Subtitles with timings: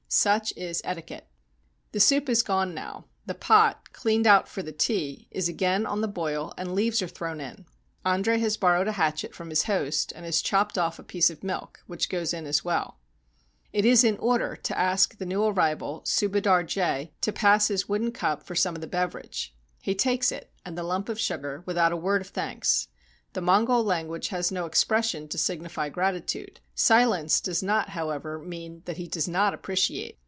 [0.13, 1.29] Such is etiquette.
[1.93, 6.01] The soup is gone now; the pot, cleaned out for the tea, is again on
[6.01, 7.65] the boil and leaves are thrown in.
[8.03, 11.45] Andre has borrowed a hatchet from his host, and has chopped off a piece of
[11.45, 12.99] milk, which goes in as well.
[13.71, 18.11] It is in order to ask the new arrival, Subadar Jay, to pass his wooden
[18.11, 19.55] cup for some of the beverage.
[19.79, 22.89] He takes it and the lump of sugar without a word of thanks.
[23.33, 26.59] The Mongol language has no expression to signify gratitude.
[26.75, 30.17] Silence does not, however, mean that he does not ap preciate.